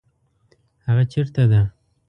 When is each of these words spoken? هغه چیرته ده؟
هغه 0.85 1.03
چیرته 1.11 1.43
ده؟ 1.51 1.61